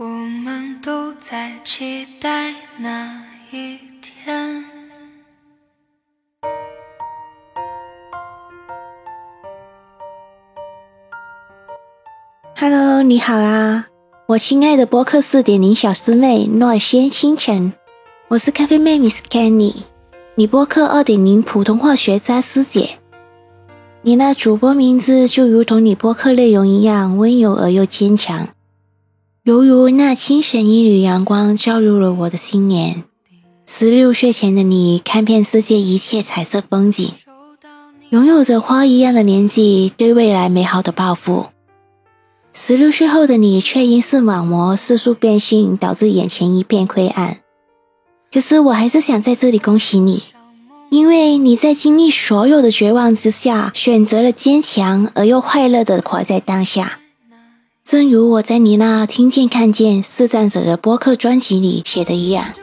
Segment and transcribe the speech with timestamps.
[0.00, 4.64] 我们都在期待那一天。
[12.56, 13.88] Hello，你好啊，
[14.28, 17.74] 我亲爱的播客四点零小师妹诺仙清晨，
[18.28, 19.82] 我是咖啡妹 Miss Kenny，
[20.34, 22.98] 你播客二点零普通话学渣师姐。
[24.00, 28.48] 你那主播名字就如同你播客内容一样温柔而又坚强。
[29.42, 33.04] 犹如那清晨一缕阳光照入了我的心莲。
[33.66, 37.10] 十六岁前的你看遍世界一切彩色风景，
[38.10, 41.46] 拥有着花一样的年纪，对未来美好的抱负。
[42.52, 47.38] 十六岁后的你却因视网膜色素变性导致眼前一片灰暗。
[48.30, 50.22] 可是我还是想在这里恭喜你，
[50.90, 56.99] 因为你在经历所有的绝望之下，选择了坚强而又快乐的活在当下。
[57.90, 62.54] 正如我在你那听见、看见、视障者的播客专辑里写的一样，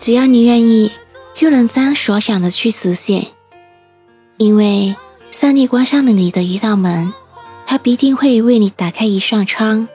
[0.00, 0.90] 只要你愿意，
[1.32, 3.28] 就能将所想的去实现。
[4.38, 4.96] 因为
[5.30, 7.12] 上帝关上了你的一道门，
[7.66, 9.86] 他必定会为你打开一扇窗。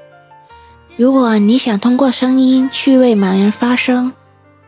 [0.95, 4.13] 如果你想通过声音去为盲人发声，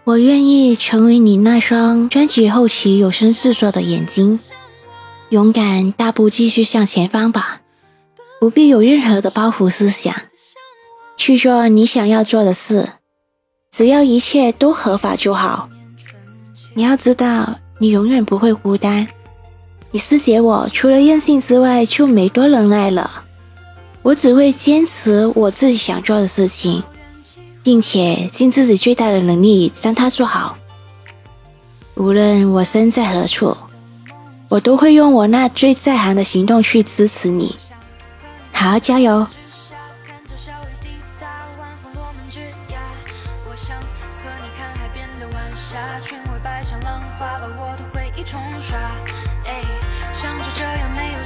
[0.04, 4.42] 我愿意成为你那双专辑后期有声制作的眼睛。
[5.30, 7.62] 勇敢大步继续向前方吧。
[8.40, 10.16] 不必有任何的包袱思想，
[11.18, 12.94] 去做你想要做的事，
[13.70, 15.70] 只要一切都合法就好。
[16.74, 19.08] 你要知道，你永远不会孤单。
[19.92, 23.24] 你师姐我除了任性之外就没多能耐了。
[24.02, 26.82] 我只会坚持我自己想做的事情，
[27.62, 30.58] 并且尽自己最大的能力将它做好。
[31.96, 33.58] 无论我身在何处，
[34.48, 37.58] 我都会用我那最在行的行动去支持你。
[38.60, 39.26] 好，加油！
[50.14, 51.20] 像就这样没有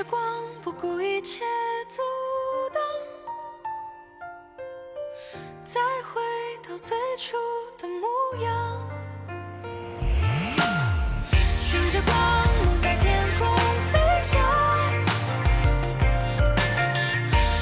[0.00, 0.18] 时光
[0.62, 1.44] 不顾一切
[1.86, 2.00] 阻
[2.72, 2.82] 挡。
[5.62, 6.22] 再回
[6.66, 7.36] 到最初
[7.76, 8.08] 的模
[8.42, 8.90] 样。
[11.60, 13.54] 循着光芒在天空
[13.92, 14.40] 飞翔。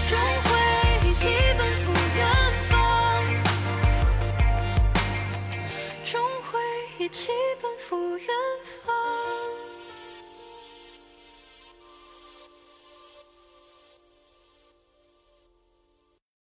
[0.09, 1.29] 终会一起
[1.59, 2.23] 奔赴远
[2.71, 2.71] 方。
[6.05, 6.61] 终会
[7.01, 7.33] 一起